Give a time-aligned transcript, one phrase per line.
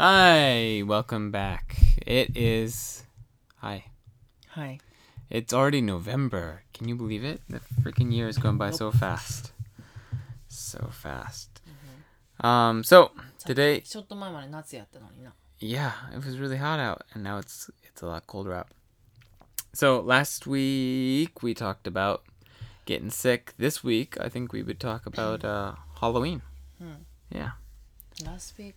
[0.00, 1.76] Hi, welcome back.
[2.06, 3.04] It is.
[3.62, 3.84] Hi.
[4.48, 4.80] はい。
[5.30, 6.62] It's already November.
[6.72, 7.40] Can you believe it?
[7.48, 9.52] The freaking year has gone by so fast.
[10.48, 11.62] So fast.
[12.40, 15.32] Um, so, さっき today, ちょっと前まで夏やったのにな。
[15.58, 18.68] yeah, it was really hot out, and now it's it's a lot colder out.
[19.72, 22.24] So, last week we talked about
[22.84, 23.54] getting sick.
[23.58, 26.42] This week, I think we would talk about uh, Halloween.
[26.78, 27.04] Hmm.
[27.30, 27.52] Yeah,
[28.24, 28.76] Last week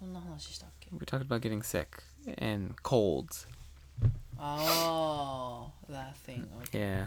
[0.00, 2.02] そんな話したっけ we talked about getting sick
[2.38, 3.46] and colds.
[4.38, 6.46] ああ、that thing.
[6.64, 6.78] Okay.
[6.78, 7.06] Yeah.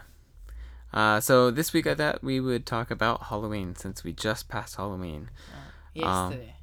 [0.92, 4.76] Uh, so this week I thought we would talk about Halloween since we just passed
[4.78, 5.30] Halloween.
[5.94, 6.56] Yesterday.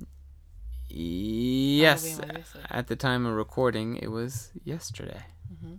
[0.88, 2.66] Yes, Halloween was yesterday.
[2.70, 5.26] at the time of recording, it was yesterday.
[5.52, 5.78] Mhm.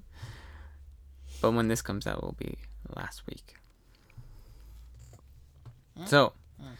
[1.41, 2.57] But when this comes out, it will be
[2.95, 3.55] last week.
[5.97, 6.07] Mm.
[6.07, 6.75] So, Mm.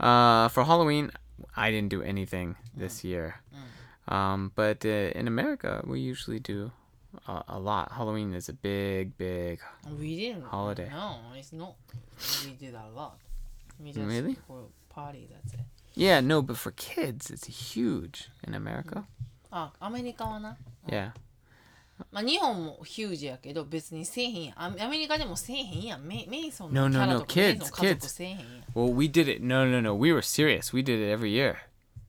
[0.00, 1.10] uh, for Halloween,
[1.56, 3.40] I didn't do anything this year.
[3.54, 4.12] Mm.
[4.14, 6.72] Um, but uh, in America, we usually do
[7.28, 7.92] a, a lot.
[7.92, 9.60] Halloween is a big, big.
[9.98, 10.44] We didn't.
[10.44, 10.88] Holiday.
[10.90, 11.74] No, it's not.
[12.44, 13.18] We did a lot.
[13.78, 14.36] We just Really?
[14.46, 15.60] for party, that's it.
[15.94, 19.04] Yeah, no, but for kids, it's huge in America.
[19.52, 20.56] あ、アメリカはな。
[20.86, 21.10] Yeah.
[22.12, 24.62] まあ日本もヒュージやけど別にせえへんやん。
[24.62, 26.02] アメアメリカでもせえへんやん。
[26.06, 28.08] メメイソン No, のキ no, ャラ no, とかメイソン kids, 家族 kids.
[28.08, 28.46] せえへんやん。
[28.74, 29.42] Well, we did it.
[29.44, 29.94] No, no, no.
[29.94, 30.74] We were serious.
[30.74, 31.56] We did it every year.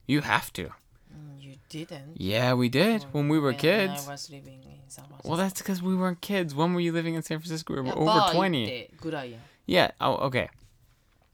[0.06, 0.70] You have to.
[1.10, 2.14] うん You didn't.
[2.16, 4.08] Yeah, we did when we were When I kids.
[4.08, 5.28] was living in San Francisco.
[5.28, 6.54] Well, that's because we weren't kids.
[6.54, 7.74] When were you living in San Francisco?
[7.74, 8.66] We い were や over バー行っ 20.
[8.66, 9.40] てぐらいやん。
[9.68, 9.92] Yeah.
[10.00, 10.48] Oh, okay.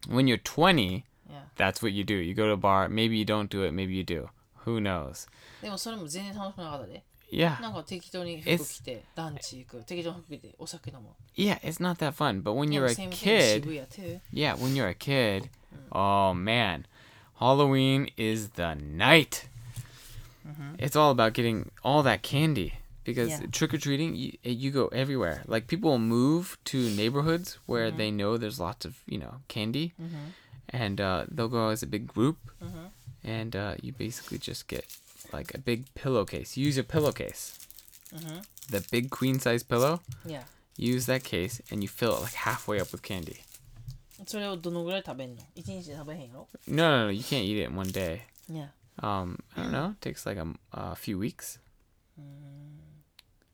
[0.08, 1.42] When you're 20, Yeah.
[1.56, 2.14] that's what you do.
[2.14, 2.88] You go to a bar.
[2.88, 3.72] Maybe you don't do it.
[3.74, 4.28] Maybe you do.
[4.64, 5.28] Who knows?
[5.62, 7.02] でもそれも全然楽しくなかったで。
[7.32, 7.60] Yeah.
[7.60, 9.82] なんか適当に服 It's- 着て、ランチ行く。
[9.84, 11.08] 適当に服着て、お酒飲む。
[11.36, 12.42] Yeah, it's not that fun.
[12.42, 14.20] But when で you're も a same thing kid, 渋谷 too.
[14.32, 15.50] yeah, when you're a kid,
[15.92, 16.86] oh man,
[17.38, 19.46] Halloween is the night.
[20.78, 22.72] It's all about getting all that candy
[23.04, 23.46] because Yeah.
[23.52, 25.42] trick or treating, you, you go everywhere.
[25.46, 29.92] Like people will move to neighborhoods where they know there's lots of you know candy,
[30.70, 32.38] and uh, they'll go as a big group,
[33.22, 34.86] and uh, you basically just get
[35.32, 36.56] like a big pillowcase.
[36.56, 37.58] Use your pillowcase,
[38.70, 40.00] the big queen size pillow.
[40.24, 40.44] Yeah.
[40.76, 43.40] Use that case, and you fill it like halfway up with candy.
[44.26, 48.22] それをどのぐらい食べんの一日で食べへんやろ No, no, no, you can't eat it in one day.
[48.50, 48.68] Yeah.
[49.00, 49.90] Um, I don't know.
[49.92, 51.58] It takes like a, m- a few weeks.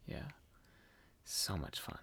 [0.07, 0.23] Yeah.
[1.27, 1.97] So much fun.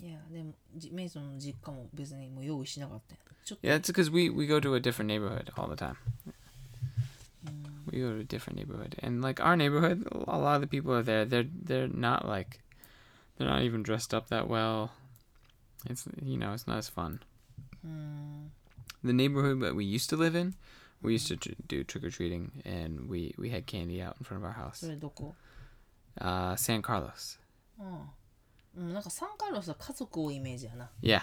[0.00, 5.96] いや、でも、じメイソンの実家も別にもう用意しなかったやんちょっと、 Yeah, it's because we, we go to a different neighborhood all the time.
[7.93, 10.93] we go to a different neighborhood, and like our neighborhood, a lot of the people
[10.93, 11.25] are there.
[11.25, 12.61] They're they're not like,
[13.37, 14.91] they're not even dressed up that well.
[15.89, 17.21] It's you know it's not as fun.
[17.85, 18.49] Mm.
[19.03, 20.55] The neighborhood that we used to live in,
[21.01, 24.25] we used to tr- do trick or treating, and we we had candy out in
[24.25, 24.83] front of our house.
[26.19, 27.39] あ、uh, San Carlos.
[27.79, 27.83] Oh.
[27.83, 28.07] Hmm,
[28.75, 30.89] うん、なんかサンカルロスは家族多いイメージやな。
[31.01, 31.21] Yeah.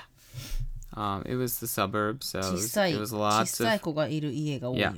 [0.95, 3.67] Um, it was the suburbs, so it was, it was lots of...
[3.67, 4.93] Yeah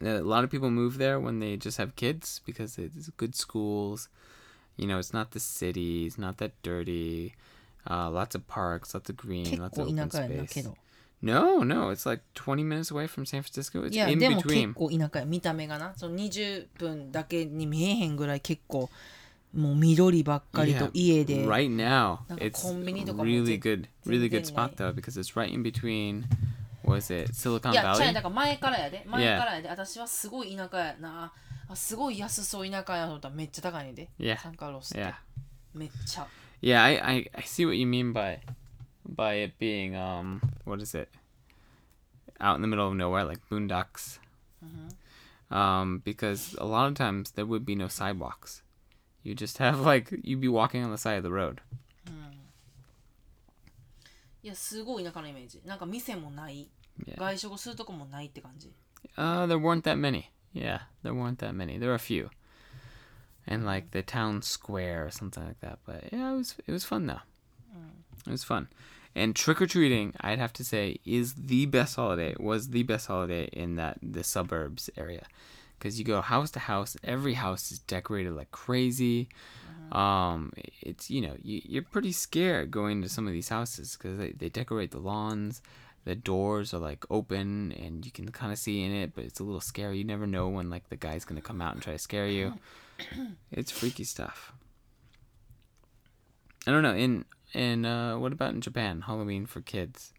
[0.00, 4.08] a lot of people move there when they just have kids because it's good schools.
[4.76, 7.34] You know, it's not the city, it's not that dirty.
[7.88, 10.54] Uh, lots of parks, lots of green, 結 lots 構 of open 田舎やな space.
[10.54, 10.76] けど。
[11.22, 13.84] No, no, it's like 20 minutes away from San Francisco.
[13.86, 14.74] It's いや、 in でも結 between.
[14.74, 15.24] 構田舎や。
[15.24, 15.94] 見た目がな。
[15.96, 18.90] その20分だけに見えへんぐらい結構、
[19.54, 21.46] もう緑ばっかりと Yeah, 家で。
[21.46, 24.68] right now, なんか it's コンビニとかも really ぜ good, really good 全然ない。
[24.68, 26.24] spot though because it's right in between.
[26.90, 28.12] Was it Silicon いや、ちゃう Valley?
[28.12, 29.04] だから前からやで。
[29.06, 29.68] 前からやで。
[29.68, 31.32] 私はすごい田舎やな。
[31.68, 34.08] あすごい安そう田舎やと思ったらめっちゃ高いねんで。
[34.18, 34.38] Yeah.
[34.38, 35.02] サンカルロスって。
[35.02, 35.14] Yeah.
[35.74, 36.26] めっちゃ。
[36.62, 38.40] Yeah, I, I, I see what you mean by
[39.04, 41.08] by it being um what is it?
[42.40, 44.18] Out in the middle of nowhere, like boondocks.
[45.50, 48.62] Um, because a lot of times there would be no sidewalks.
[49.22, 51.60] You just have like you'd be walking on the side of the road.
[54.42, 55.60] いや、すごい田舎のイメージ。
[55.64, 56.68] なんか店もない。
[57.06, 57.16] Yeah.
[57.18, 58.72] 外食するとこもないって感じ。
[59.16, 60.30] Uh, there weren't that many.
[60.52, 61.78] Yeah, there weren't that many.
[61.78, 62.30] There were a few.
[63.46, 65.78] And like the town square or something like that.
[65.86, 67.20] But yeah, it was it was fun though.
[68.26, 68.68] It was fun.
[69.14, 72.34] And trick or treating, I'd have to say, is the best holiday.
[72.38, 75.24] Was the best holiday in that the suburbs area,
[75.78, 76.96] because you go house to house.
[77.04, 79.28] Every house is decorated like crazy.
[79.92, 80.52] Um,
[80.82, 84.32] it's you know you, you're pretty scared going to some of these houses because they,
[84.32, 85.62] they decorate the lawns.
[86.05, 89.39] The doors are like open and you can kind of see in it, but it's
[89.39, 89.99] a little scary.
[89.99, 92.53] You never know when like the guy's gonna come out and try to scare you.
[93.51, 94.51] It's freaky stuff.
[96.67, 96.95] I don't know.
[96.95, 99.01] In in uh, what about in Japan?
[99.01, 100.13] Halloween for kids,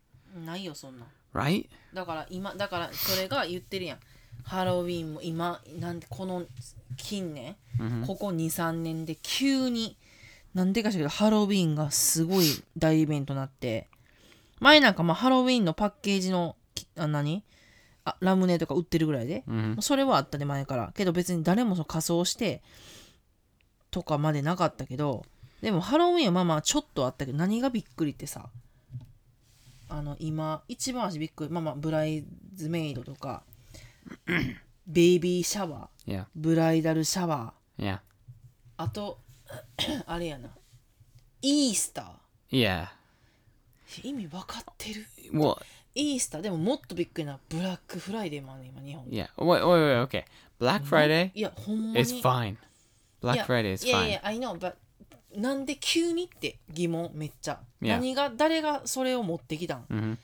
[0.45, 1.09] ないよ、そんなん。
[1.35, 1.69] right?
[1.95, 3.99] だから今、だからそれが言ってるやん。
[4.45, 6.45] ハロウィンも今なんでこの
[6.97, 8.07] 近年、Mhm.
[8.07, 9.97] ここ23年で急に
[10.55, 12.47] なんでかしらハロウィンがすごい
[12.77, 13.89] 大イベントになって
[14.63, 17.43] 前なんかまあハロウィンのパッケージのきあ何？
[18.05, 19.81] あラムネとか売ってるぐらいで、Mhm.
[19.81, 22.63] それはあったで前からけど別に誰もその仮装して
[23.93, 25.25] とかまでなかったけど
[25.61, 28.49] でもハロウィンはまあまあちょっとあったけど何がびっくりってさ
[29.89, 32.25] あの今一番足びっくりまあまあブライ
[32.55, 33.43] ズメイドとか
[34.87, 37.99] ベイビーシャワー.ブライダルシャワー.
[38.79, 39.21] あと
[40.07, 40.49] あれやな
[41.43, 42.87] イースタ.ー
[44.03, 45.07] 意味分かってる。
[45.33, 45.65] もう。
[45.95, 49.07] イースターでももっとびっくりなブラックフライデーもある今日本。
[49.11, 50.25] いや、おいおいおい、OK。
[50.59, 52.05] ブラックフライデーいや、ほんまに。
[52.05, 52.57] It's fine.
[53.21, 53.89] ブラックフライデー is fine.
[53.89, 54.75] いやいや、I know, but
[55.37, 57.61] なんで急にって疑問めっちゃ。
[57.81, 57.89] Yeah.
[57.97, 60.19] 何が誰がそれを持ってきたん、mm hmm.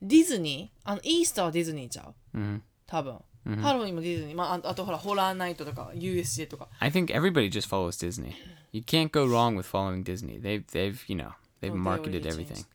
[0.00, 0.90] ディズニー？
[0.90, 2.60] あのイースターはディズニーちゃう、mm hmm.
[2.86, 3.18] 多分。
[3.46, 3.60] Mm hmm.
[3.60, 4.36] ハロウィンもディズニー。
[4.36, 6.68] まあ、あとほら、ホラーナイトとか、USJ とか。
[6.78, 8.34] I think everybody just follows Disney.
[8.72, 10.40] You can't go wrong with following Disney.
[10.40, 11.32] They've, they you know.
[11.62, 12.66] They've Oh, they marketed already everything.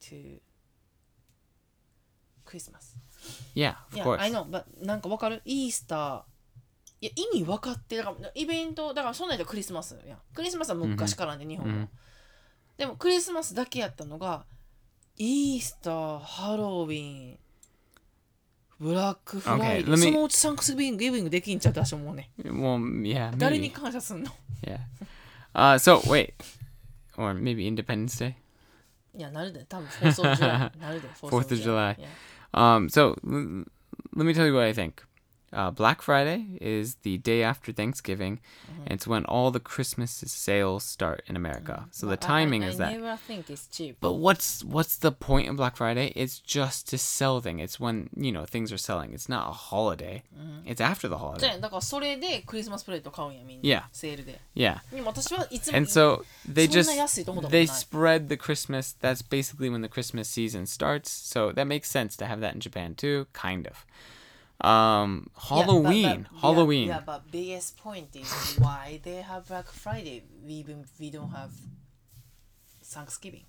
[0.00, 0.40] to
[2.44, 2.96] クリスマス
[3.54, 4.20] Yeah, of いや course.
[4.20, 5.42] I know but なんかわかる？
[5.44, 6.22] イースター
[7.02, 9.96] いや意味分かってだからイベントだからそんなんやったらクリスマス。
[10.06, 11.88] やんクリスマスは昔からね、日本は、うん
[12.76, 14.46] でもクリスマスだけやったのが
[15.18, 17.38] イースターハロウィン
[18.78, 22.30] ブラックフライデ Okay, ー me- そのうちサンクスギビングできんちゃう私思うね。
[22.42, 24.30] Well, yeah, 誰に.感謝すんの
[24.62, 24.78] ？Yeah.
[25.52, 26.32] Uh, so wait,
[27.17, 28.35] or maybe Independence Day.
[29.17, 31.95] いやなるで多分4 of July なるで Fourth of July.
[31.97, 32.07] Yeah.
[32.53, 33.65] Um, so l-
[34.15, 35.03] let me tell you what I think.
[35.53, 38.41] Uh, Black Friday is the day after Thanksgiving,
[38.83, 41.85] and it's when all the Christmas sales start in America.
[41.91, 42.99] So the But I- timing I, is I that.
[42.99, 46.11] never think it's cheap But what's what's the point of Black Friday?
[46.13, 47.61] It's just to sell things.
[47.61, 49.13] It's when you know things are selling.
[49.13, 50.23] It's not a holiday.
[50.65, 51.51] It's after the じ holiday.
[51.51, 53.83] ゃあだからそれでクリスマスプレート買うんやみんな、 Yeah.
[53.93, 54.79] セールで Yeah.
[54.93, 58.97] でも私はいつも And so they そん just な安いと思ったことない they spread the Christmas.
[58.99, 61.03] That's basically when the Christmas season starts.
[61.09, 63.85] So that makes sense to have that in Japan too, kind of.
[64.61, 66.87] Um, Halloween, Halloween.
[66.87, 70.23] Yeah, but biggest point is why they have Black Friday.
[70.45, 71.51] We even we don't have
[72.81, 73.43] Thanksgiving.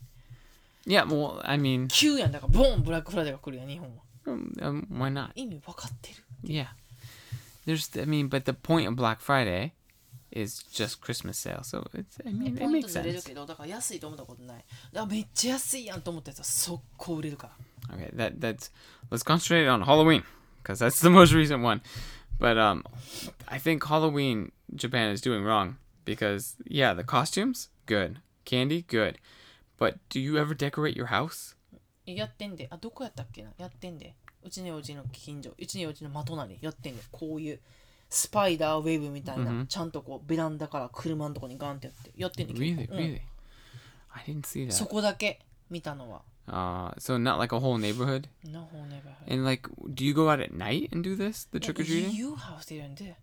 [0.85, 4.03] Yeah, well, I mean, 急やんだからボンブラックフライデーが来るやん日本は。
[4.27, 5.31] um, um, why not?
[5.37, 6.25] 意味分かってる。
[6.43, 6.67] Yeah.
[7.67, 9.73] There's, I mean, but the point of Black Friday
[10.33, 11.63] is just Christmas sale.
[11.63, 13.27] So it's, I mean, it ポイント makes ずれる sense.
[13.29, 14.65] けどだから安いと思ったことない。
[14.97, 17.51] あめっちゃ安いやんと思ったやつは速攻売れるか
[17.89, 17.97] ら。
[17.97, 18.73] Okay, that that's
[19.11, 20.25] let's concentrate on Halloween
[20.62, 21.82] Because that's the most recent one.
[22.40, 22.84] But um,
[23.48, 29.20] I think Halloween Japan is doing wrong because yeah, the costumes good, candy good,
[29.78, 31.56] but do you ever decorate your house?
[32.06, 32.68] やってんで。
[32.72, 34.16] あどこやったっけなやってんで。
[34.44, 35.54] うちのうちの近所。
[35.58, 37.04] うちのうちのま隣やってんで。
[37.12, 37.60] こういう。
[38.10, 43.22] スパイダーウェーブみたいな、ちゃんとこうベランダから車のとこにガンってやってやってんで Really, 結構うん really.
[44.10, 44.88] I didn't see そ that.
[44.90, 48.29] こだけ見たのは Uh, so not like a whole neighborhood.
[48.45, 51.59] No whole neighborhood And like, do you go out at night and do this, the
[51.59, 52.13] trick or treating?
[52.13, 53.15] You house didn't do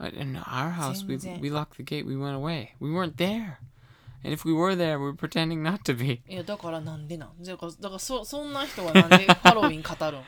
[0.00, 2.06] Uh, In our house, we Same we locked the gate.
[2.06, 2.72] We went away.
[2.80, 3.60] We weren't there.
[4.24, 6.22] And if we were there, we were pretending not to be.
[6.28, 10.20] いやだからなんでなんだからだからそそんな人はなんでハ ロウィン語るん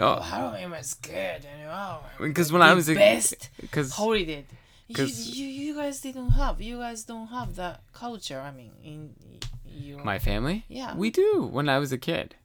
[0.00, 1.12] Oh, ハロウィン was good
[1.46, 4.44] and wow because when I was a best because holiday
[4.88, 8.72] you, 'Cause- you, you guys didn't have you guys don't have that culture I mean
[8.82, 9.14] in
[9.64, 10.94] your my family, Yeah.
[10.96, 11.46] we do.
[11.52, 12.36] When I was a kid,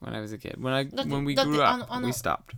[0.00, 2.06] when I was a kid, when I Date- when we date, grew ano- up, ano-
[2.06, 2.54] we stopped.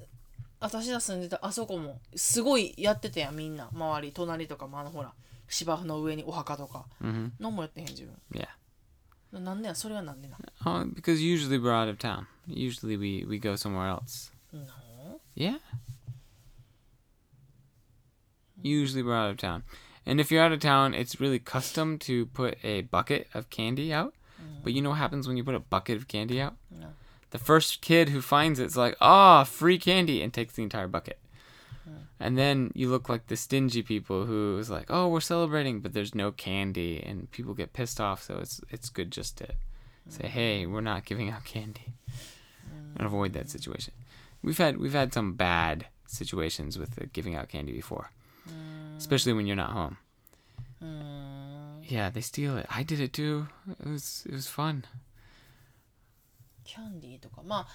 [0.60, 5.12] 私が住んでたあそこもすごいやってたやんみんな周り隣とかもあのほら
[5.48, 8.48] 芝生の上にお墓とか hmm 何もやってへん自分 Yeah.
[9.40, 12.26] なんでやそれはなんでな Oh, because usually we're out of town.
[12.48, 14.32] Usually we we go somewhere else.
[14.52, 14.66] の
[15.36, 15.60] Yeah.
[18.63, 19.63] Usually we're out of town.
[20.05, 23.93] And if you're out of town, it's really custom to put a bucket of candy
[23.93, 24.13] out.
[24.41, 24.63] Mm-hmm.
[24.63, 26.55] But you know what happens when you put a bucket of candy out?
[26.71, 26.87] No.
[27.33, 31.17] The first kid who finds it's like, ah, free candy, and takes the entire bucket.
[31.83, 31.95] Hmm.
[32.19, 35.93] And then you look like the stingy people who is like, oh, we're celebrating, but
[35.93, 38.21] there's no candy, and people get pissed off.
[38.21, 39.47] So it's it's good just to
[40.09, 40.33] say, hmm.
[40.33, 42.97] hey, we're not giving out candy, hmm.
[42.97, 43.95] and avoid that situation.
[44.43, 48.11] We've had we've had some bad situations with the giving out candy before,
[48.97, 49.97] especially when you're not home.
[51.89, 52.65] Yeah, they steal it.
[52.69, 53.45] I did it too.
[53.79, 54.83] It was it was fun.
[56.63, 57.67] キャンディーとかまあ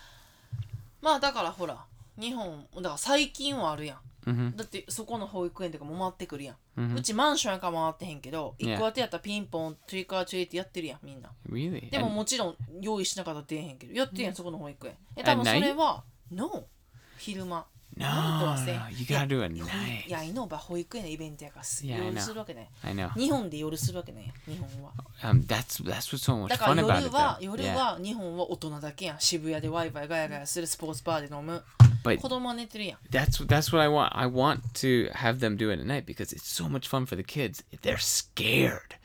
[1.02, 1.84] まあだからほら
[2.18, 3.94] 日本だから最近はあるや
[4.26, 6.96] ん hmm だってそこの保育園とかも回ってくるやん、Mhm.
[6.98, 11.90] うちマンションやから回ってへんけど.一個当てやったらピンポントリカーチュエってやってるやんみんな Really?
[11.90, 15.52] でももちろん用意しなかったら出えへんけどやってるやんそこの保育園え多分そ?
[15.52, 16.64] れは No
[17.18, 17.66] 昼間
[17.97, 20.07] No, ナイトはせ no, you gotta do it いや night.
[20.07, 22.19] いやイノバ保育園のイベントやからす Yeah, I 夜 know.
[22.21, 23.11] するわけね I know.
[23.13, 24.91] 日本で夜するわけね日本は
[25.21, 27.15] Um, that's that's what's so much だか fun ら about 夜 it.
[27.15, 27.45] は Though.
[27.45, 27.75] 夜 Yeah.
[27.75, 31.63] は日本は大人だけやん渋谷でワイワイガヤガヤするスポーツバーで飲む
[32.03, 34.09] But 子供は寝てるやん that's that's what I want.
[34.17, 37.15] I want to have them do it at night because it's so much fun for
[37.15, 37.63] the kids.
[37.83, 38.95] They're scared.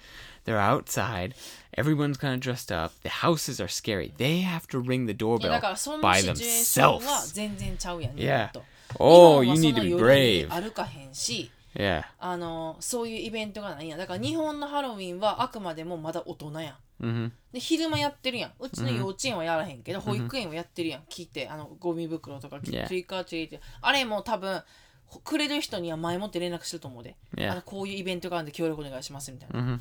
[0.47, 1.35] They're outside.
[1.77, 2.93] Everyone's kind of dressed up.
[3.03, 4.15] The houses are scary.
[4.17, 7.35] They have to ring the いや doorbell だからその by シチュエーションは themselves.
[7.35, 8.49] 全然ちゃうやん Yeah.
[8.49, 8.65] 日本と
[9.00, 10.50] Oh, 日 you 本 need は to そ be brave.
[10.50, 12.04] 歩かへんし Yeah.
[12.20, 17.32] あのそういうイベントがないやんだから日本のハロウィンはあくまでもまだ大人やん Mm-hmm.
[17.52, 24.62] で昼間やってるやんうちの幼稚園はやらへんけど、保育園はやってるやん聞いてあのゴミ袋とか.トリックアーチェリーってあれも多分
[25.08, 27.52] ほくれる人には前もって連絡してると思うで、Yeah.
[27.52, 29.80] あのこういうイベントがあるんで協力お願いしますみたいな、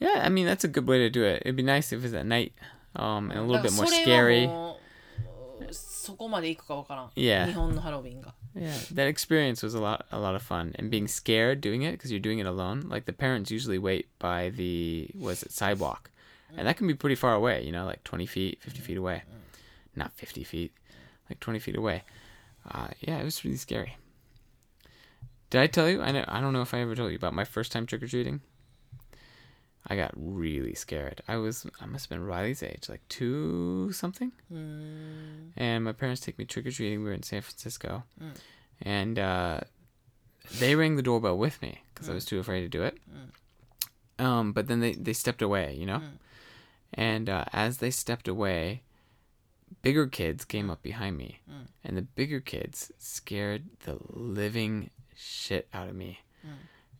[0.00, 1.48] Yeah, I mean that's a good way to do it.
[1.48, 2.52] It'd be nice if it was at night,
[2.96, 4.48] um, and a だ little bit more scary.
[6.03, 7.45] もうそこまで行くかわからん、 Yeah.
[7.47, 11.83] 日本のハロウィンが Yeah, that experience was a lot a lot of fun, and being scared doing
[11.83, 12.89] it because you're doing it alone.
[12.89, 16.09] Like the parents usually wait by the was it sidewalk,
[16.57, 17.63] and that can be pretty far away.
[17.63, 19.21] You know, like twenty feet, fifty feet away,
[19.95, 20.73] not fifty feet,
[21.29, 22.03] like twenty feet away.
[22.69, 23.97] Uh, yeah, it was really scary.
[25.51, 26.01] Did I tell you?
[26.01, 26.25] I know.
[26.27, 28.41] I don't know if I ever told you about my first time trick or treating.
[29.86, 31.20] I got really scared.
[31.28, 34.32] I was I must have been Riley's age, like two something.
[34.52, 35.50] Mm.
[35.56, 37.00] And my parents take me trick or treating.
[37.00, 38.34] We were in San Francisco, mm.
[38.80, 39.60] and uh,
[40.58, 42.16] they rang the doorbell with me because I mm.
[42.16, 42.98] was too afraid to do it.
[44.18, 46.00] Um, but then they they stepped away, you know.
[46.94, 48.82] And uh, as they stepped away,
[49.82, 51.40] bigger kids came up behind me,
[51.84, 56.20] and the bigger kids scared the living shit out of me.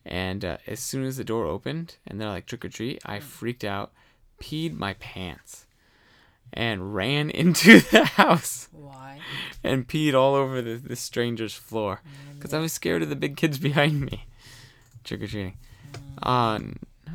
[0.05, 3.19] And uh, as soon as the door opened and they're like trick or treat, I
[3.19, 3.91] freaked out,
[4.39, 5.65] peed my pants,
[6.53, 9.19] and ran into the house Why?
[9.63, 12.01] and peed all over the, the stranger's floor
[12.35, 14.25] because I was scared of the big kids behind me
[15.03, 15.57] trick or treating.
[16.21, 16.59] Uh,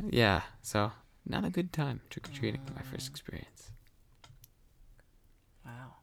[0.09, 0.91] yeah, so
[1.27, 2.61] not a good time trick or treating.
[2.75, 3.71] My first experience.
[5.65, 5.93] Wow.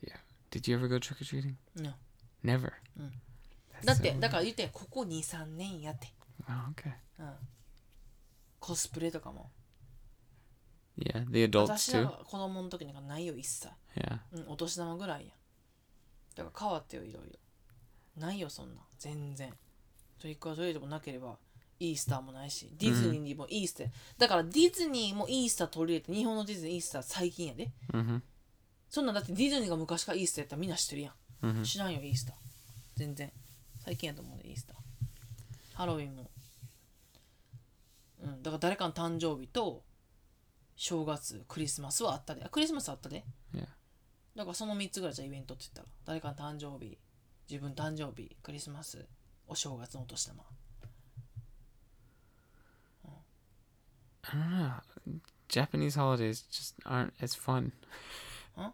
[0.00, 0.16] Yeah.
[0.50, 1.56] Did you ever go trick or treating?
[1.76, 1.92] No.
[2.42, 2.74] Never.
[3.84, 6.08] だってだから言ってんここ23年やって。
[6.48, 6.92] Oh, okay.
[8.58, 9.50] コスプレとかも。
[10.98, 12.04] Yeah, the adults 私ら too.
[12.04, 13.68] が子供の時なんかないよ一切。
[13.96, 14.18] Yeah.
[14.32, 15.32] うんお年玉ぐらいや。
[16.36, 17.38] だから変わってよいろいろ。
[18.16, 19.52] ないよそんな全然。
[20.18, 21.36] トリックアトリートもなければ
[21.80, 27.72] イースターもないしディズニーにもイースター、だからディズニーもイースター取り入れて日本のディズニーイースター最近やで。
[27.92, 28.20] Mm-hmm.
[28.88, 31.64] そんなんだってディズニーが昔からイースターやったらみんな知ってるやん、Mhm.
[31.64, 32.36] 知らんよイースター。
[32.94, 33.32] 全然
[33.84, 34.76] 最近やと思うでイースター
[35.74, 36.30] ハロウィンも
[38.22, 39.82] うんだから誰かの誕生日と
[40.76, 43.24] 正月クリスマスはあったであクリスマスあったで
[43.54, 43.66] Yeah.
[44.34, 46.96] だからその3つぐらいじゃイベントって言ったら誰かの誕生日
[47.50, 49.04] 自分誕生日クリスマス
[49.46, 50.42] お正月のお年玉
[54.24, 54.50] I don't
[55.06, 55.20] know.
[55.48, 57.72] Japanese holidays just aren't as fun.
[58.56, 58.70] Huh?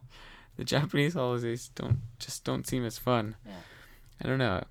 [0.56, 3.34] The Japanese holidays don't just don't seem as fun.
[3.44, 3.54] Yeah.
[4.23, 4.63] I don't know.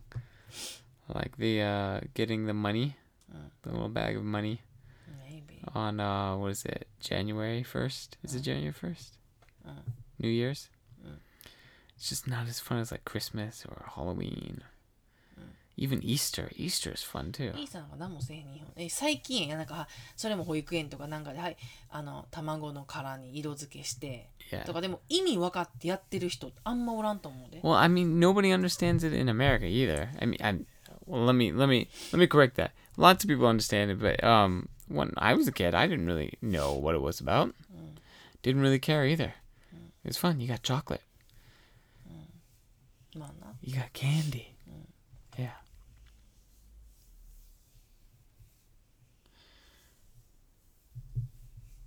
[1.09, 2.97] Like the uh getting the money,
[3.35, 3.49] Mm.
[3.63, 4.61] the little bag of money
[5.25, 6.87] maybe on uh what is it?
[7.01, 8.17] January 1st?
[8.23, 9.11] Is it January 1st?
[9.67, 9.73] Mm.
[10.19, 10.69] New Year's?
[11.03, 11.17] Mm.
[11.97, 14.63] It's just not as fun as like Christmas or Halloween.
[15.39, 15.45] Mm.
[15.79, 16.51] Even Easter.
[16.57, 17.53] Easter is fun too.
[17.57, 21.57] イースターなんか何もせえへん日本え最近やなんかそれも保育園とかなんかではい
[21.91, 24.65] あの卵の殻に色付けして Yeah.
[24.65, 30.11] とかでも意味分かってやってる人あんまおらんと思うで Well, I mean, nobody understands it in America either.
[30.21, 30.67] I mean, I'm,
[31.07, 32.73] well, let me let me let me correct that.
[32.99, 36.35] Lots of people understand it, but um, when I was a kid, I didn't really
[36.43, 37.55] know what it was about.
[38.43, 39.35] Didn't really care either.
[40.05, 40.41] It was fun.
[40.41, 41.01] You got chocolate.
[43.15, 44.55] まあな You got candy.
[45.39, 45.51] Yeah.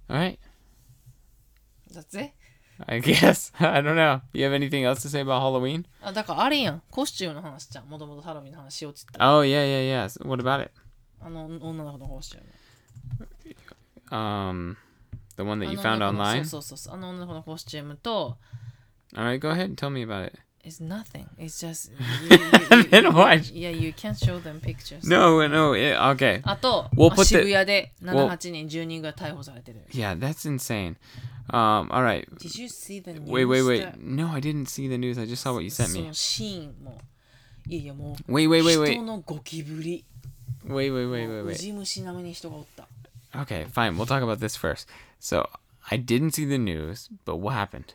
[0.09, 0.39] All right.
[1.91, 2.33] だぜ
[2.87, 3.53] I guess.
[3.59, 4.19] I don't know.
[4.33, 5.85] You have anything else to say about Halloween?
[6.01, 10.05] あだからあれやんコスチュームの話じゃんもともとハロウィンの話しようって言った Oh yeah, yeah, yeah.
[10.09, 10.71] So what about it?
[11.21, 12.49] あの女の子のコスチューム
[14.11, 14.75] Um,
[15.37, 16.45] the one that あ you の found 女の子の online.
[16.45, 18.37] そうそうそうあの女の子のコスチュームと
[19.15, 20.37] All right, go ahead and tell me about it.
[20.65, 21.27] It's nothing.
[21.37, 21.91] It's just
[22.23, 23.35] you, you, you, Then why?
[23.53, 25.07] Yeah, you can't show them pictures.
[25.07, 25.73] No, no.
[25.73, 26.41] It, okay.
[26.43, 29.85] あと、 We'll まあ put the- 渋谷で We'll- 7、8人、10人ぐらい逮捕されてる。
[29.91, 30.95] Yeah, that's insane.
[31.49, 32.27] Um, all right.
[32.39, 33.29] Did you see the news?
[33.29, 33.81] Wait, wait, wait.
[33.83, 35.17] that- No, I didn't see the news.
[35.19, 36.07] I just saw what you sent そ me.
[36.07, 36.99] のシーンも。
[37.67, 39.01] いやいやもう、 Wait, wait, wait, 人 wait.
[39.03, 40.05] のゴキブリ。
[40.65, 41.55] Wait, wait, wait, も wait, うウ wait.
[41.57, 42.87] ジ虫並みに人がおった。
[43.33, 43.95] Okay, fine.
[43.97, 44.87] We'll talk about this first.
[45.19, 45.47] So,
[45.89, 47.93] I didn't see the news, but what happened?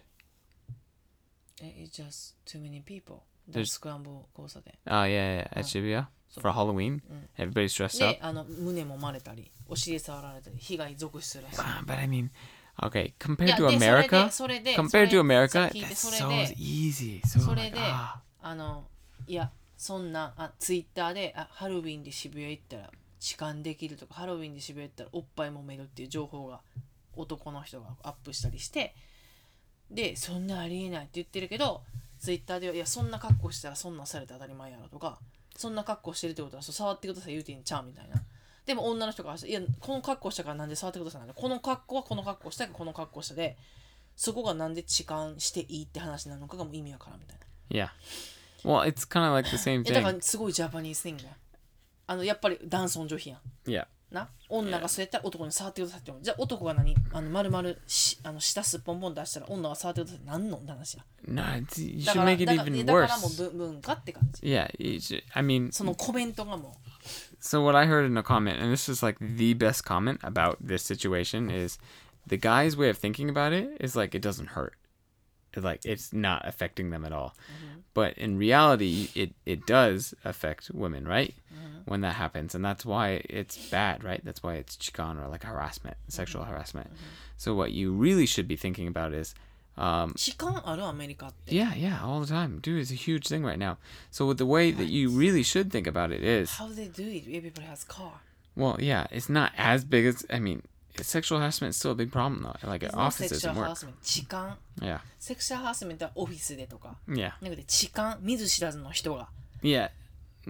[1.61, 3.23] There is just too many people.
[3.51, 5.67] There's- scramble 交差点 Oh yeah, yeah, at Oh.
[5.67, 7.03] Shibuya So- for Halloween.
[7.11, 7.29] Mm.
[7.37, 8.19] Everybody's dressed で up.
[8.25, 12.31] あの胸もまれたりお尻触られたり被害続出するらしい Ah, but I mean,
[12.78, 16.10] okay, い compared や to で America, それでそれで compared それ to America, さっき聞いて that's そ
[16.10, 17.22] so れで easy.
[17.22, 18.16] So それ like, で ah.
[18.42, 18.86] あの
[19.28, 22.90] いやそんなあツイッターであハロウィンで渋谷行ったら
[23.20, 26.60] 痴漢できるとかハロウィンで渋谷行ったらおっぱい揉めるっていう情報が
[27.16, 28.94] 男の人がアップしたりして
[29.90, 31.82] でそんなありえないって言ってるけど
[32.20, 35.18] ツイッターではいやそんな格好したらそんなんされて当たり前やろとか
[35.56, 38.22] そんな格好してるってことはそう触ってください言うてんちゃうみたいな
[38.66, 43.58] でも女の人からしていやこの格好したからなんで触ってくださいなんでこの格好はこの格好したからこの格好したで。
[44.18, 47.46] そこがなんで痴漢していいって話なのかがもう意味わからんみたいな。
[47.70, 47.90] Yeah.
[48.64, 50.16] Well, it's kind of like the same えだか thing.
[50.16, 51.24] らすごいジャパニーズ・シング
[52.08, 53.40] あのやっぱり男尊女卑やん。
[53.70, 53.88] Yeah.
[54.12, 54.30] な？
[54.48, 56.24] 女がそうやったら男に触ってくださいって思う。
[56.24, 56.96] じゃあ男が何？
[57.12, 61.04] あの丸々しあの舌すっぽんぽん出したら女が触ってくださいってなんのって話や。
[61.28, 63.52] It's, you だ should から make it だから even だからもう worse.
[63.52, 64.48] 文文化って感じ。
[64.48, 66.78] Yeah, you should, I mean, そのコメントがも
[67.46, 70.58] so what I heard in a comment, and this is like the best comment about
[70.60, 71.78] this situation, is
[72.26, 74.74] the guy's way of thinking about it is like it doesn't hurt.
[75.54, 77.36] It, like it's not affecting them at all.
[77.46, 77.80] Mm-hmm.
[77.94, 81.36] But in reality, it it does affect women, right?
[81.54, 81.82] Mm-hmm.
[81.86, 84.22] When that happens, and that's why it's bad, right?
[84.26, 86.52] That's why it's chikan or like harassment, sexual mm-hmm.
[86.52, 86.90] harassment.
[87.38, 89.36] So what you really should be thinking about is,
[89.77, 92.81] um, う痴漢あるアメリカって yeah, yeah, all the time, dude.
[92.81, 93.77] It's a huge thing right now.
[94.11, 97.25] So the way that you really should think about it is, How they do it?
[97.29, 98.11] Everybody has car
[98.57, 100.63] well, yeah, it's not as big as I mean,
[101.01, 102.57] sexual harassment is still a big problem though.
[102.69, 103.69] Like at It's not offices sexual and work.
[103.69, 109.29] harassment 痴漢 Yeah, セクシャルハラスメントはオフィスでとか yeah, なんかで痴漢見ず知らずの人が
[109.63, 109.87] yeah.
[109.87, 109.95] って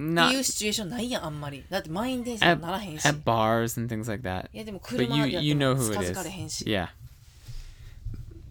[0.01, 4.49] Not いうシチュエーションないやんあんまりだって満員電車 at, にならへんし at bars and things like that.
[4.53, 6.15] いやでも But 車 you やって you know も who 近 it づ is.
[6.15, 6.89] かれへんし Yeah.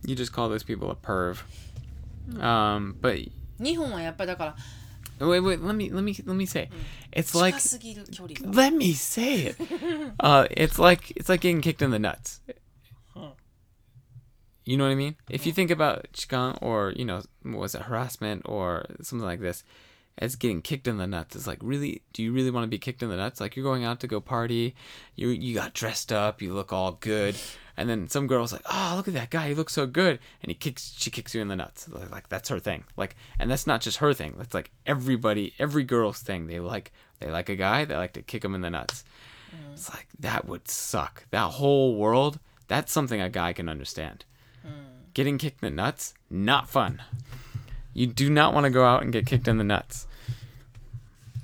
[0.05, 1.43] You just call those people a perv.
[2.39, 3.15] Um, but
[3.59, 4.55] 日本はやっぱりだか
[5.19, 5.61] ら wait, wait.
[5.61, 6.69] Let me let me let me say,
[7.11, 9.57] it's 近 like すぎる距離が let me say it.
[10.19, 12.41] Uh, it's like it's like getting kicked in the nuts.
[14.65, 15.15] You know what I mean?
[15.29, 19.41] If you think about chikan or you know what was it harassment or something like
[19.41, 19.63] this,
[20.18, 22.78] as getting kicked in the nuts, it's like really, do you really want to be
[22.78, 23.40] kicked in the nuts?
[23.40, 24.74] Like you're going out to go party,
[25.16, 27.36] you you got dressed up, you look all good,
[27.76, 30.50] and then some girl's like, oh look at that guy, he looks so good, and
[30.50, 31.88] he kicks, she kicks you in the nuts.
[31.88, 32.84] Like, like that's her thing.
[32.96, 34.34] Like, and that's not just her thing.
[34.38, 36.46] That's like everybody, every girl's thing.
[36.46, 39.04] They like they like a guy, they like to kick him in the nuts.
[39.50, 39.72] Mm.
[39.72, 41.26] It's like that would suck.
[41.30, 44.24] That whole world, that's something a guy can understand.
[44.64, 45.12] Mm.
[45.12, 47.02] Getting kicked in the nuts, not fun.
[47.94, 50.08] You do not want to go out and get kicked in the nuts.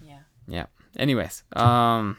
[0.04, 0.68] いや Yeah.
[0.96, 2.16] Anyways, um,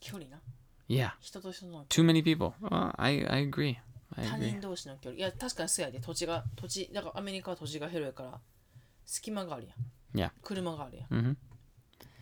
[0.00, 0.40] 距離な
[0.88, 2.52] yeah, 人と人の too many people.
[2.62, 3.76] Well, I I agree.
[4.16, 4.48] I 他 agree.
[4.50, 8.40] 人同士の距離いや確かにそうやで土地が土地だからアメリカは土地が広いから
[9.06, 9.76] 隙間があるやん
[10.12, 10.30] Yeah.
[10.42, 11.36] 車があるやん Mhm.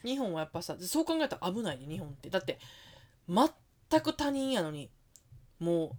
[0.05, 2.59] 日本はやっぱさそう考えたら危ないね日本ってだって
[3.29, 3.49] 全
[4.03, 4.91] く他人やのに
[5.59, 5.97] も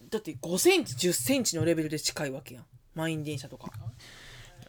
[0.00, 2.64] うだって5センチ10センチのレベルで近いわけやん
[3.00, 3.72] 満員電車とか。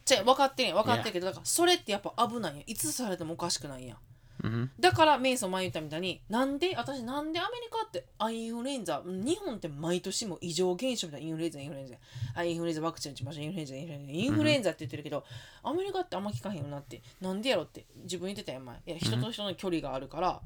[0.05, 0.77] じゃあ分かってんやん。
[0.77, 2.63] 分かってるけどだからそれってやっぱ危ないやん。
[2.65, 3.97] いつされてもおかしくないやん。
[4.41, 4.69] Mhm.
[4.79, 11.95] だからメイソン前言ったみたいになんで私なんでアメリカってあインフルエンザ日本って毎年も異常現象みたいなインフルエンザインフルエンザ。
[12.33, 15.23] あインフルエンザワクチン打ちましたインフルエンザインフルエンザインフルエンザって言ってるけど、
[15.61, 17.01] アメリカってあんま聞かへんよなって。
[17.19, 17.85] なんでやろって。
[17.97, 18.81] 自分言ってたやん前。
[18.87, 20.41] いや人と人の距離があるから、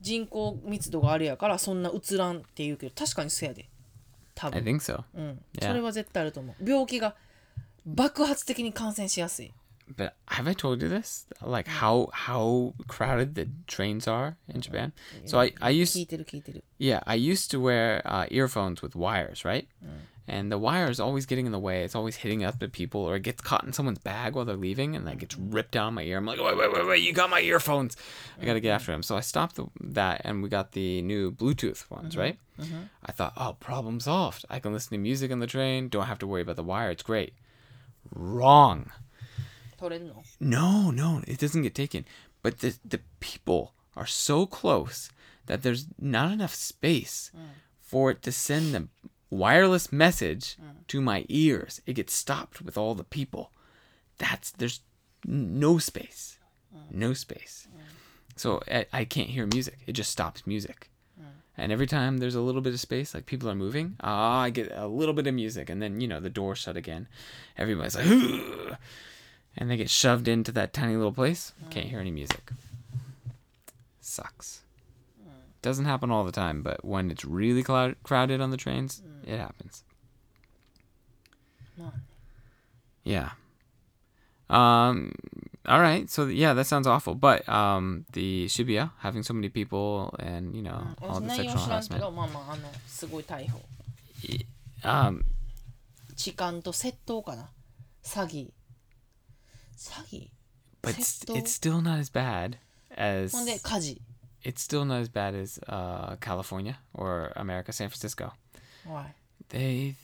[0.00, 3.68] 人口密度があるやからそんなうつらんって言うけど確かにそうやで
[4.37, 5.03] 多 I 分、 think so.
[5.15, 5.67] うん、 Yeah.
[5.67, 7.15] それは絶対あると思う病気が
[7.85, 9.51] 爆発的に感染しやすい
[9.97, 11.27] But have I told you this?
[11.45, 14.93] Like how how crowded the trains are in Japan.
[15.25, 19.43] So I I 聞 used いてる聞いてる Yeah, I used to wear uh, earphones with wires,
[19.43, 19.67] right?
[20.28, 21.82] and the wire is always getting in the way.
[21.82, 24.56] It's always hitting up the people, or it gets caught in someone's bag while they're
[24.56, 26.18] leaving, and that gets ripped out of my ear.
[26.18, 27.02] I'm like, wait, wait, wait, wait!
[27.02, 27.96] You got my earphones.
[28.40, 29.02] I gotta get after him.
[29.02, 32.20] So I stopped the, that, and we got the new Bluetooth ones, mm-hmm.
[32.20, 32.38] right?
[32.60, 32.82] Mm-hmm.
[33.04, 34.44] I thought, oh, problem solved.
[34.50, 35.88] I can listen to music on the train.
[35.88, 36.90] Don't have to worry about the wire.
[36.90, 37.32] It's great.
[38.14, 38.90] Wrong.
[40.40, 42.04] No, no, it doesn't get taken.
[42.42, 45.10] But the the people are so close
[45.46, 47.40] that there's not enough space mm.
[47.80, 48.90] for it to send them
[49.30, 50.86] wireless message mm.
[50.88, 51.80] to my ears.
[51.86, 53.52] It gets stopped with all the people.
[54.18, 54.80] That's there's
[55.24, 56.38] no space.
[56.74, 56.94] Mm.
[56.94, 57.68] No space.
[57.74, 57.80] Mm.
[58.36, 59.78] So I, I can't hear music.
[59.86, 60.90] It just stops music.
[61.60, 64.50] And every time there's a little bit of space, like people are moving, ah, I
[64.50, 67.08] get a little bit of music, and then you know the door shut again.
[67.56, 68.76] Everybody's like, "Ugh,"
[69.56, 71.52] and they get shoved into that tiny little place.
[71.68, 72.52] Can't hear any music.
[74.00, 74.62] Sucks.
[75.61, 79.37] Doesn't happen all the time, but when it's really cloud- crowded on the trains, it
[79.39, 79.83] happens.
[81.77, 82.03] まあね
[83.05, 83.31] Yeah.
[84.49, 85.11] Um.
[85.65, 86.09] All right.
[86.09, 87.15] So yeah, that sounds awful.
[87.15, 91.27] But um, the Shibuya having so many people and you know うん all 私 the
[91.27, 91.99] 内容 sexual 知らんけ harassment.
[91.99, 93.61] どまあまああのすごい逮捕
[94.83, 95.21] Um.
[96.15, 97.49] 痴漢と窃盗かな
[98.03, 98.51] 詐欺
[99.77, 100.29] 詐欺
[100.81, 102.57] But it's, 窃盗 it's still not as bad
[102.95, 104.01] as ほんで火事
[104.42, 108.32] it's still not as bad as uh, California or America, San Francisco.
[108.84, 109.14] Why?
[109.50, 109.96] They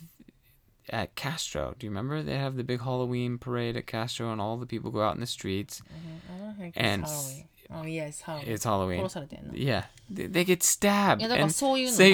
[0.90, 1.74] at Castro.
[1.78, 4.90] Do you remember they have the big Halloween parade at Castro, and all the people
[4.90, 5.80] go out in the streets.
[5.80, 6.34] Mm-hmm.
[6.34, 7.48] I don't think and it's Halloween.
[7.72, 8.48] Oh yeah, it's Halloween.
[8.50, 9.50] It's Halloween.
[9.54, 11.22] Yeah, they, they get stabbed.
[11.22, 12.10] Yeah, and say,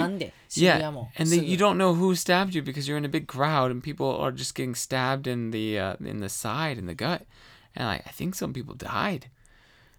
[0.54, 3.70] yeah, and they, you don't know who stabbed you because you're in a big crowd
[3.70, 7.26] and people are just getting stabbed in the uh, in the side in the gut,
[7.74, 9.26] and I think some people died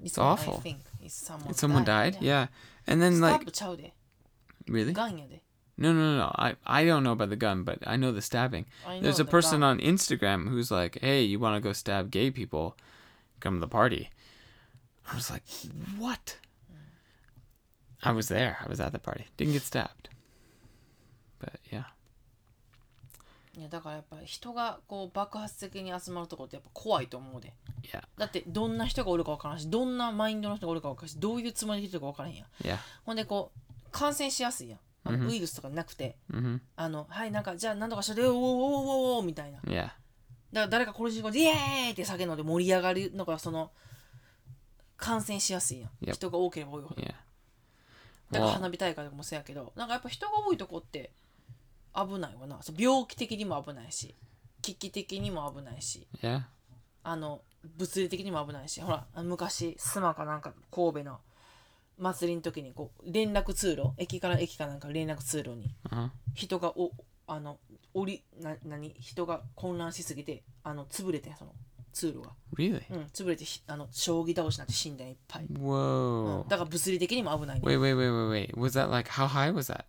[0.02, 0.58] It's awful.
[0.58, 2.48] I think it's someone, Someone died, yeah.
[2.86, 3.94] And then スタッ like プちゃうで。
[4.68, 4.92] really?
[4.92, 5.42] ガンやで。
[5.78, 6.32] No, no, no, no.
[6.36, 8.64] I I don't know about the gun, but I know the stabbing.
[8.86, 9.78] I know There's a the person gun.
[9.78, 12.76] on Instagram who's like, "Hey, you want to go stab gay people?
[13.40, 14.08] Come to the party."
[15.10, 15.42] I was like,
[15.98, 16.38] "What?"
[18.02, 18.56] I was there.
[18.64, 19.26] I was at the party.
[19.36, 20.08] Didn't get stabbed.
[23.57, 27.53] いやだからやっぱり人がこう爆発的に集まるところってやっぱ怖いと思うで。
[27.83, 28.01] Yeah.
[28.17, 32.47] だってどんな人がおるか分からんし、どんなマインドの人がおるか分からんし、どういうつもりで来てるか分からへんやん。
[32.63, 32.77] Yeah.
[33.03, 34.79] ほんでこう感染しやすいやん。
[35.03, 36.59] あのウイルスとかなくて、Mhm.
[36.75, 38.53] あのはいなんかじゃあ何とかしろよおーおーおー
[39.15, 39.59] おーおーみたいな。
[39.59, 39.91] だか Yeah.
[40.53, 43.71] ら誰か殺しに行こうイエーイって叫んので盛り上がるのがその
[44.97, 45.89] 感染しやすいやん。
[46.05, 46.13] Yep.
[46.13, 47.01] 人が多ければ多いほど。
[47.01, 47.13] Yeah.
[48.31, 51.11] だから Well, 花火大会とかもそうやけどなんかやっぱ人が多いとこって
[51.95, 54.15] 危ないわなそう病気的にも危ないし
[54.61, 56.41] 危機的にも危ないし yeah.
[57.03, 57.41] あの
[57.77, 61.19] 物理的にも危ないしほら昔須磨かなんか神戸の
[61.97, 66.09] 祭りの時にこう連絡通路駅から駅かなんか連絡通路に Uh-huh.
[66.33, 66.91] 人がお
[67.27, 67.59] あの
[67.93, 71.51] 降りな何人が混乱しすぎてあの潰れてその
[71.93, 72.81] 通路が、Really?
[72.89, 76.45] うん、潰れてひあの将棋倒しになって死んだんいっぱい、う Whoa.
[76.45, 78.57] ん、だから物理的にも危ないね Wait, wait, wait, wait, wait.
[78.57, 79.83] Was that like how high was that?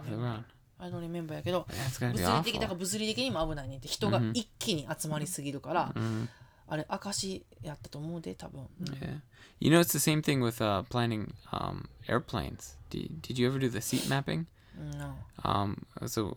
[0.00, 0.18] Off the remember.
[0.18, 0.44] ground.
[0.78, 2.68] I don't remember やけど That's gotta 物 be 理的だ awful.
[2.68, 6.28] から物理的にも危ないねって人が一気に集まりすぎるから、 Mhm.
[6.68, 9.20] あれ証やったと思うで多分、うん Yeah.
[9.60, 12.76] You know, it's the same thing with uh, planning um, airplanes.
[12.90, 14.46] Did, did you ever do the seat mapping?
[14.78, 16.36] うんな Um, so,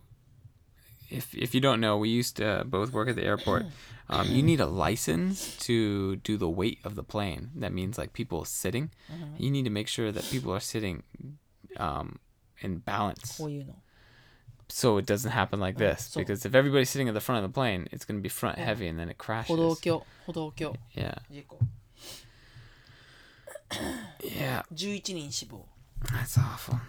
[1.09, 3.65] if if you don't know, we used to both work at the airport.
[4.07, 7.49] Um, you need a license to do the weight of the plane.
[7.59, 8.89] That means like people sitting.
[9.37, 11.03] You need to make sure that people are sitting
[11.77, 12.19] um,
[12.61, 13.75] in balance, こういうの
[14.71, 16.11] so it doesn't happen like Oh, this.
[16.11, 18.29] so- Because if everybody's sitting at the front of the plane, it's going to be
[18.29, 18.65] front Yeah.
[18.65, 19.81] heavy, and then it 歩道 crashes.
[19.81, 21.59] 橋歩道橋 Yeah, 事故
[24.21, 24.63] yeah.
[24.71, 25.65] 11人死亡
[26.05, 26.79] That's awful.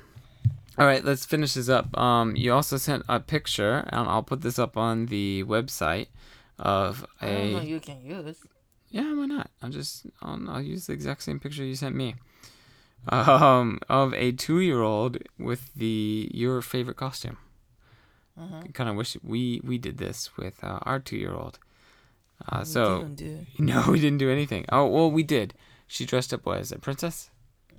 [0.78, 1.96] All right, let's finish this up.
[1.98, 6.06] Um, you also sent a picture, and I'll put this up on the website
[6.58, 7.64] of I don't know a.
[7.64, 8.36] you can use
[8.90, 9.50] Yeah, why not?
[9.62, 12.14] I'll just I'll, I'll use the exact same picture you sent me.
[13.09, 17.37] um, of a two-year-old with the your favorite costume.
[18.39, 18.61] Mm-hmm.
[18.65, 21.59] I Kind of wish we we did this with uh, our two-year-old.
[22.47, 23.07] Uh, we so
[23.59, 24.65] no, we didn't do anything.
[24.71, 25.53] Oh well, we did.
[25.87, 27.29] She dressed up as a princess.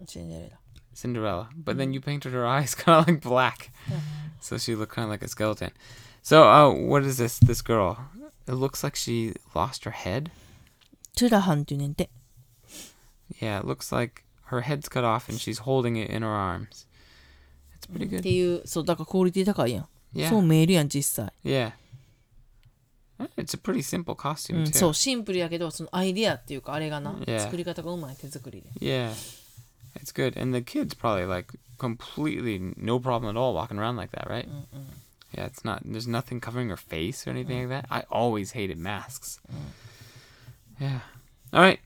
[0.06, 0.58] Cinderella.
[0.92, 1.78] Cinderella, but mm-hmm.
[1.78, 3.98] then you painted her eyes kind of like black, mm-hmm.
[4.40, 5.72] so she looked kind of like a skeleton.
[6.22, 7.38] So, uh, what is this?
[7.38, 7.98] This girl.
[8.48, 10.30] It looks like she lost her head.
[11.16, 12.08] 2라 한두는데.
[13.40, 16.86] Yeah, it looks like her head's cut off and she's holding it in her arms.
[17.77, 18.21] It's pretty っ good.
[18.23, 20.29] ていうそうだからクオリティ高いやん、 Yeah.
[20.29, 21.71] そう見えるやん実際、 Yeah.
[23.19, 24.73] Eh, It's a pretty simple う costume, ん、 too.
[24.77, 27.39] そうシンプルやけどそのアイデアっていうかあれがな、 Yeah.
[27.39, 29.12] 作り方がうまい手作りで Yeah.
[29.95, 30.39] It's good.
[30.41, 34.47] And the kid's probably like completely no problem at all walking around like that, right?
[35.34, 37.86] Yeah, it's not, there's nothing covering her face or anything like that.
[37.89, 39.39] I always hated masks.
[40.79, 40.99] Yeah.
[41.53, 41.79] All right.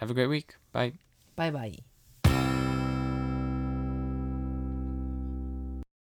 [0.00, 0.54] Have a great week.
[0.72, 0.94] Bye.
[1.36, 1.89] Bye bye.